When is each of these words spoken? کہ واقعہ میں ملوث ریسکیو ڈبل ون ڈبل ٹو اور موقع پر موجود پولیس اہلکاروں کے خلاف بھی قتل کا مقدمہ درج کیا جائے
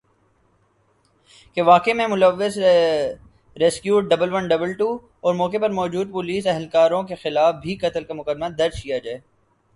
کہ 1.57 1.61
واقعہ 1.61 1.93
میں 1.93 2.07
ملوث 2.07 2.57
ریسکیو 3.55 3.99
ڈبل 4.01 4.33
ون 4.33 4.47
ڈبل 4.47 4.73
ٹو 4.73 4.89
اور 5.19 5.35
موقع 5.35 5.57
پر 5.61 5.69
موجود 5.71 6.11
پولیس 6.11 6.47
اہلکاروں 6.47 7.03
کے 7.03 7.15
خلاف 7.15 7.55
بھی 7.61 7.75
قتل 7.77 8.03
کا 8.03 8.13
مقدمہ 8.13 8.49
درج 8.57 8.81
کیا 8.83 8.97
جائے 8.97 9.19